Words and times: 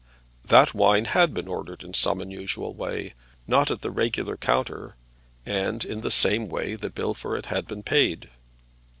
That 0.45 0.73
wine 0.73 1.05
had 1.05 1.31
been 1.31 1.47
ordered 1.47 1.83
in 1.83 1.93
some 1.93 2.21
unusual 2.21 2.73
way, 2.73 3.13
not 3.45 3.69
at 3.69 3.81
the 3.81 3.91
regular 3.91 4.35
counter, 4.35 4.95
and 5.45 5.85
in 5.85 6.01
the 6.01 6.09
same 6.09 6.49
way 6.49 6.73
the 6.73 6.89
bill 6.89 7.13
for 7.13 7.37
it 7.37 7.45
had 7.45 7.67
been 7.67 7.83
paid. 7.83 8.31